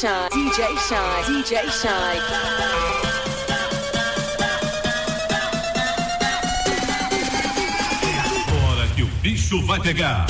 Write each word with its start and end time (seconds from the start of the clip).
Shine. 0.00 0.28
DJ 0.30 0.78
Shine. 0.78 1.24
DJ 1.26 1.68
Shine. 1.72 2.22
O 9.02 9.06
bicho 9.20 9.60
vai 9.66 9.80
pegar. 9.80 10.24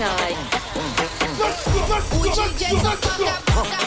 shy. 0.00 0.34
Let's 1.38 1.64
go, 1.66 1.80
let's 1.90 2.08
go, 2.58 2.76
let's 2.82 3.18
go. 3.18 3.79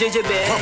DJ 0.00 0.08
GBR. 0.12 0.56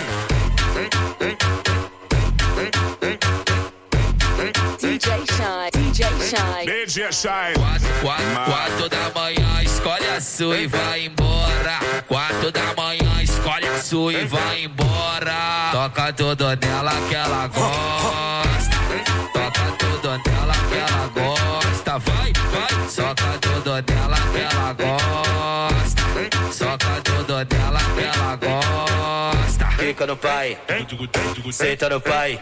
DJ 4.81 5.07
Shine. 5.31 5.71
DJ 5.71 6.03
Shine. 6.27 6.67
DJ 6.67 7.13
Shine. 7.13 7.55
Quatro, 7.55 7.89
quatro, 8.01 8.45
quatro 8.47 8.89
da 8.89 9.11
manhã, 9.15 9.63
escolhe 9.63 10.09
a 10.09 10.21
sua 10.21 10.59
e 10.59 10.67
vai 10.67 11.07
embora. 11.07 11.79
Quatro 12.09 12.51
da 12.51 12.75
manhã, 12.77 13.23
escolhe 13.23 13.69
a 13.69 13.79
sua 13.81 14.13
e 14.13 14.25
vai 14.25 14.65
embora. 14.65 15.71
Toca 15.71 16.13
tudo 16.15 16.45
nela 16.57 16.95
que 17.09 17.15
ela 17.15 17.47
gosta. 17.47 18.58
Fica 29.99 30.07
no 30.07 30.17
pai, 30.17 30.57
senta 31.51 31.89
no 31.89 32.01
pai. 32.01 32.39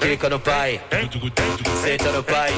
Fica 0.00 0.28
no 0.28 0.40
pai, 0.40 0.80
senta 1.80 2.10
no 2.10 2.22
pai. 2.24 2.52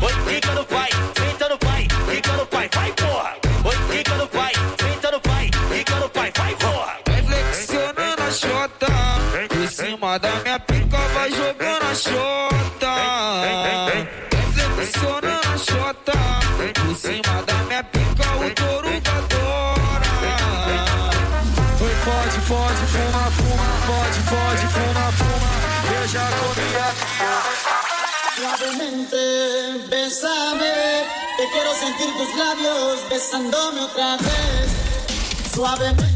Oi, 0.00 0.12
fica 0.24 0.54
no 0.54 0.64
pai, 0.64 0.88
senta 1.14 1.48
no 1.50 1.58
pai. 1.58 1.86
Fica 2.08 2.32
no 2.32 2.46
pai, 2.46 2.70
vai 2.74 2.92
porra. 2.92 3.36
Oi, 3.62 3.76
fica 3.90 4.14
no 4.14 4.26
pai, 4.26 4.52
senta 4.78 5.10
no 5.10 5.20
pai. 5.20 5.50
Fica 5.68 5.96
no 5.96 6.08
pai, 6.08 6.32
vai 6.34 6.54
porra. 6.54 6.96
Vai 7.04 7.22
flexionando 7.22 8.22
a 8.22 8.30
chota 8.30 8.86
Por 9.50 9.68
cima 9.68 10.18
da 10.18 10.30
minha 10.36 10.58
pica 10.58 10.98
vai 11.12 11.30
jogando 11.30 11.82
a 11.82 11.94
chota 11.94 12.94
Vai 13.90 14.74
flexionando 14.74 15.48
a 15.52 15.58
chota 15.58 16.12
Por 16.86 16.96
cima 16.96 17.42
da 17.42 17.49
Suavemente, 28.60 29.16
bésame, 29.88 31.06
que 31.38 31.50
quiero 31.50 31.74
sentir 31.74 32.12
tus 32.14 32.36
labios 32.36 33.08
besándome 33.08 33.80
otra 33.80 34.18
vez. 34.18 34.70
Suavemente. 35.54 36.10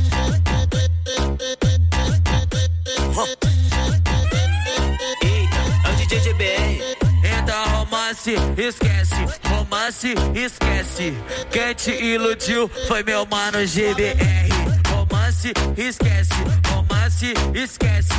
É 7.22 7.62
romance, 7.70 8.34
esquece, 8.58 9.14
romance, 9.48 10.14
esquece. 10.34 11.14
Quem 11.50 11.74
te 11.74 11.92
iludiu 11.92 12.70
foi 12.86 13.02
meu 13.04 13.24
mano 13.24 13.66
GBR. 13.66 14.48
Romance, 14.90 15.52
esquece, 15.78 16.34
romance, 16.68 17.32
esquece. 17.54 18.14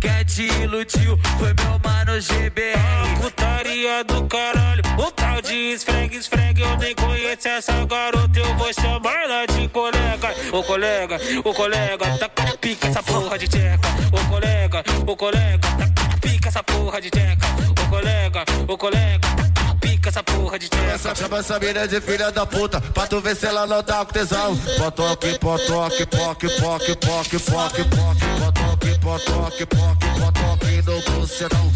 Quem 0.00 0.24
te 0.24 0.46
iludiu 0.62 1.16
foi 1.38 1.54
meu 1.54 1.78
mano 1.84 2.20
GBR. 2.20 3.37
Putaria 3.58 4.04
do 4.04 4.24
caralho, 4.28 4.82
um 5.00 5.10
tal 5.10 5.42
de 5.42 5.72
esfregue, 5.72 6.16
esfregue. 6.16 6.62
Eu 6.62 6.76
nem 6.76 6.94
conheço 6.94 7.48
essa 7.48 7.72
garota, 7.86 8.38
eu 8.38 8.54
vou 8.54 8.72
chamar 8.72 9.24
ela 9.24 9.46
de 9.46 9.66
colega. 9.66 10.32
Ô 10.52 10.62
colega, 10.62 11.18
ô 11.44 11.52
colega, 11.52 12.18
tá 12.18 12.28
pica 12.60 12.86
essa 12.86 13.02
porra 13.02 13.36
de 13.36 13.48
tcheca. 13.48 13.88
Ô 14.12 14.30
colega, 14.30 14.84
ô 15.04 15.16
colega, 15.16 15.68
tá 15.76 16.18
pica 16.20 16.48
essa 16.48 16.62
porra 16.62 17.00
de 17.00 17.10
tcheca. 17.10 17.46
Ô 17.68 17.90
colega, 17.90 18.44
ô 18.68 18.78
colega, 18.78 19.28
tá 19.52 19.74
pica 19.80 20.08
essa 20.08 20.22
porra 20.22 20.56
de 20.56 20.68
tcheca. 20.68 20.92
Essa 20.92 21.14
chama 21.16 21.38
essa 21.38 21.58
mina 21.58 21.88
de 21.88 22.00
filha 22.00 22.30
da 22.30 22.46
puta, 22.46 22.80
pra 22.80 23.08
tu 23.08 23.20
ver 23.20 23.34
se 23.34 23.46
ela 23.46 23.66
não 23.66 23.82
tá 23.82 24.04
com 24.04 24.12
tesão. 24.12 24.56
Potoque, 24.56 25.36
potoque, 25.40 26.06
poque, 26.06 26.46
poque, 26.46 26.94
poque, 26.94 26.94
poque, 26.94 27.38
poque, 27.40 27.84
potoque, 27.84 28.98
potoque, 29.00 29.66
poque, 29.66 30.06
potoque 30.20 30.82
no 30.86 31.00
bucetão. 31.10 31.72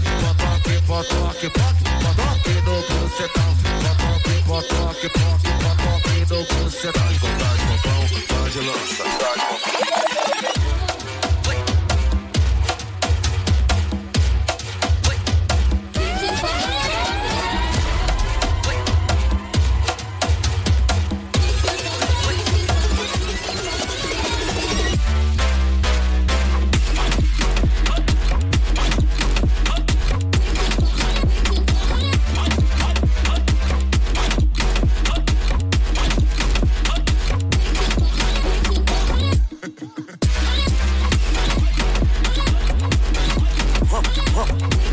Poque, 0.93 1.49
potoque 1.49 2.53
no 2.67 2.77
bucetão. 2.83 3.51
Potoque, 3.83 4.35
potoque, 4.47 5.09
poque, 5.09 5.51
potoque 5.63 6.17
no 6.29 6.45
bucetão. 6.45 7.09
Vontade, 7.19 7.63
popão, 7.67 8.01
vontade, 8.09 8.59
lança. 8.61 9.03
Vontade, 9.05 10.62
Oh. 44.45 44.92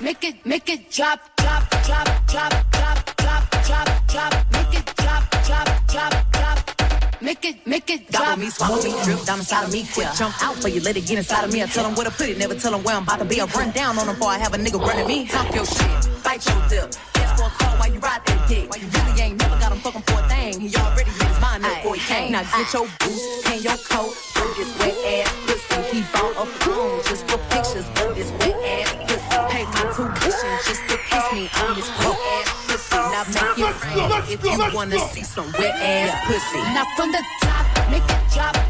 Make 0.00 0.24
it, 0.24 0.46
make 0.46 0.68
it 0.68 0.90
drop, 0.90 1.18
drop, 1.36 1.68
drop, 1.84 2.26
drop, 2.28 2.69
Make 7.42 7.56
it, 7.56 7.66
make 7.66 7.88
it. 7.88 8.12
Gobble 8.12 8.38
me, 8.38 8.50
swallow 8.50 8.82
me, 8.82 8.92
drip 9.02 9.24
down 9.24 9.38
inside 9.38 9.64
of 9.64 9.72
me. 9.72 9.86
Quick 9.94 10.08
jump 10.12 10.34
out 10.44 10.56
for 10.56 10.68
you, 10.68 10.82
let 10.82 10.94
it 10.98 11.06
get 11.06 11.16
inside 11.16 11.42
of 11.42 11.50
me. 11.50 11.62
I 11.62 11.66
tell 11.66 11.84
them 11.84 11.94
where 11.94 12.04
to 12.04 12.10
put 12.10 12.28
it, 12.28 12.36
never 12.36 12.54
tell 12.54 12.72
them 12.72 12.82
where 12.84 12.94
I'm 12.94 13.02
about 13.02 13.18
to 13.20 13.24
be. 13.24 13.40
I 13.40 13.46
run 13.46 13.70
down 13.70 13.98
on 13.98 14.06
them 14.06 14.14
before 14.14 14.28
I 14.28 14.36
have 14.36 14.52
a 14.52 14.58
nigga 14.58 14.78
running 14.78 15.08
me. 15.08 15.26
Talk 15.26 15.54
your 15.54 15.64
shit, 15.64 16.22
bite 16.22 16.44
your 16.44 16.60
lip. 16.68 16.92
Ask 17.16 17.40
for 17.40 17.48
a 17.48 17.50
call 17.56 17.78
while 17.78 17.90
you 17.90 17.98
ride 17.98 18.20
that 18.26 18.46
dick. 18.46 18.68
Why 18.68 18.76
You 18.76 18.88
really 18.92 19.22
ain't 19.22 19.38
never 19.40 19.56
got 19.56 19.72
him 19.72 19.78
fucking 19.78 20.02
for 20.02 20.20
a 20.20 20.28
thing. 20.28 20.60
He 20.60 20.76
already 20.76 21.10
made 21.16 21.28
his 21.32 21.40
mind 21.40 21.64
up 21.64 21.76
before 21.76 21.94
he 21.94 22.00
came. 22.04 22.32
Now 22.32 22.44
get 22.44 22.72
your 22.74 22.86
boots 23.00 23.24
and 23.48 23.64
your 23.64 23.78
coat 23.88 24.12
for 24.36 24.46
this 24.60 24.68
wet 24.76 24.96
ass 25.00 25.32
pussy. 25.48 25.96
He 25.96 26.00
bought 26.12 26.36
a 26.36 26.46
phone 26.60 27.00
just 27.08 27.24
for 27.24 27.40
pictures 27.48 27.88
of 28.04 28.20
this 28.20 28.28
wet 28.36 28.52
ass 28.68 28.92
pussy. 29.08 29.40
Pay 29.48 29.64
my 29.64 29.84
tuition 29.96 30.52
just 30.68 30.82
to 30.92 30.96
kiss 31.08 31.24
me 31.32 31.48
on 31.64 31.72
this 31.72 31.88
wet 32.04 32.20
ass 32.36 32.59
Now 33.20 33.54
make 33.54 33.58
it 33.58 33.84
rain 33.84 34.22
if 34.28 34.42
you 34.42 34.74
wanna 34.74 34.98
see 35.10 35.22
some 35.22 35.52
wet 35.52 35.74
ass 35.76 36.26
pussy. 36.26 36.58
Now 36.72 36.86
from 36.96 37.12
the 37.12 37.22
top, 37.42 37.90
make 37.90 38.02
it 38.02 38.32
drop. 38.32 38.69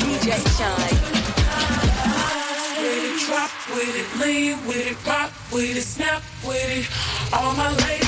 DJ 0.00 0.40
Shine. 0.56 0.98
With 2.80 3.04
it, 3.04 3.20
drop 3.26 3.50
with 3.68 3.94
it, 3.94 4.08
lean 4.18 4.66
with 4.66 4.86
it, 4.92 4.96
pop 5.04 5.30
with 5.52 5.76
it, 5.76 5.82
snap 5.82 6.22
with 6.46 6.70
it. 6.70 6.88
All 7.34 7.54
my 7.54 7.70
ladies. 7.84 8.03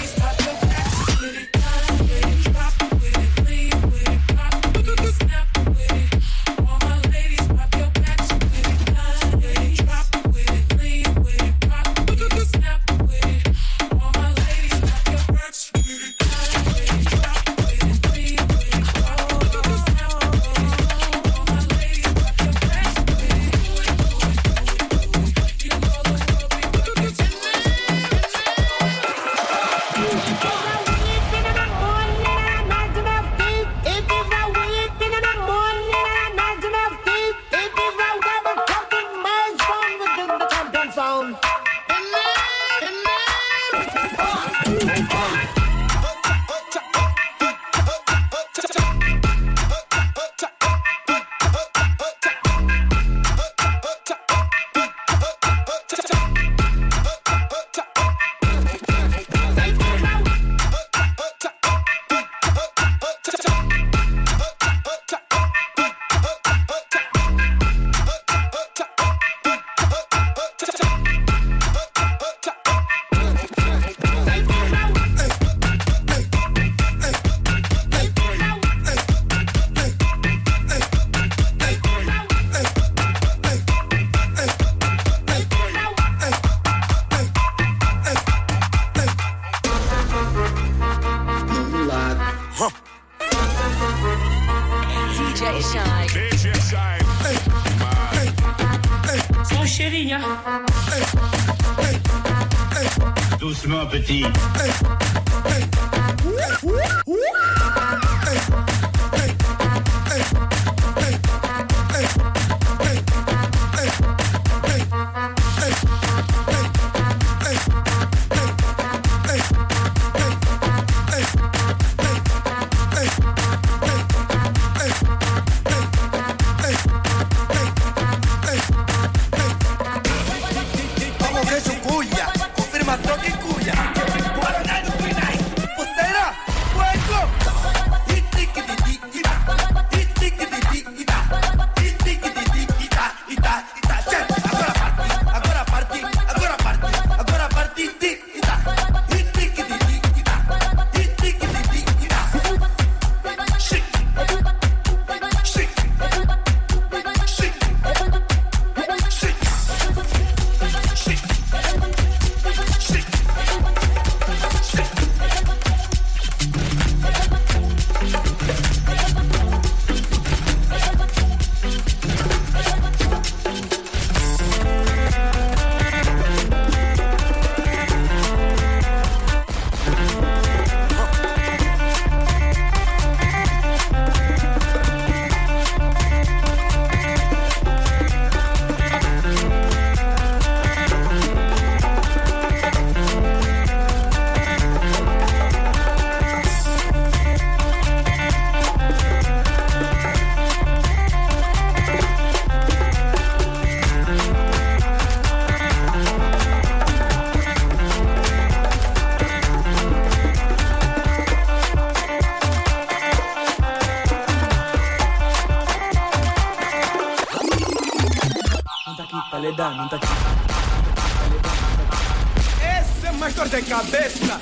de 223.57 223.63
cabeza. 223.63 224.39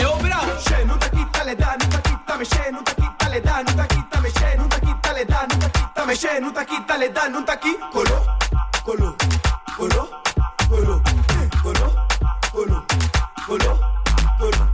Eu 0.00 0.16
bravo, 0.16 0.58
sceno, 0.60 0.96
da 0.96 1.08
quitta 1.10 1.44
le 1.44 1.54
dà, 1.54 1.76
nuda 1.78 2.00
quitta 2.00 2.36
me 2.38 2.44
sceno, 2.44 2.82
da 2.82 2.94
quitta 2.94 3.28
le 3.28 3.40
dà, 3.40 3.62
nuda 3.62 3.86
quitta 3.86 4.20
me 4.20 4.30
sceno, 4.30 4.66
da 4.66 4.78
quitta 4.78 5.12
le 5.12 5.24
dà, 5.26 5.46
nuda 5.46 5.68
quitta 5.68 6.04
me 6.06 6.14
sceno, 6.14 6.50
da 6.50 6.64
quitta 6.64 6.96
le 6.96 7.12
dà, 7.12 7.28
nuda 7.28 7.58
chi 7.58 7.76
colò, 7.92 8.36
colò, 8.84 9.14
colò, 9.76 10.08
colò, 10.68 11.00
colò, 11.62 11.92
colò, 12.52 12.84
colò, 13.46 13.78
colò. 14.38 14.64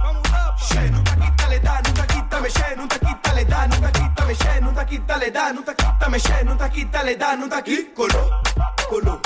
Sceno, 0.57 1.03
da 1.03 1.15
quitta 1.17 1.47
le 1.49 1.61
dà, 1.61 1.81
nuda 1.85 2.05
quitta 2.05 2.41
me 2.41 2.49
sceno, 2.49 2.87
da 2.87 2.99
quitta 2.99 3.33
le 3.33 3.45
dà, 3.45 3.67
nuda 3.67 3.91
quitta 3.91 4.25
me 4.25 4.35
sceno, 4.35 4.71
da 4.71 4.85
quitta 4.85 5.17
le 5.17 5.31
dà, 5.33 5.51
nuda 5.51 5.75
quitta 5.75 6.09
me 6.09 6.19
sceno, 6.19 6.55
da 6.55 6.69
quitta 6.69 7.03
le 7.03 7.17
dà, 7.17 7.35
nuda 7.35 7.61
chi 7.63 7.93
colò, 7.93 8.41
colò, 8.89 9.19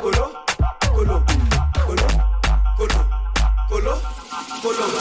colò. 0.00 0.39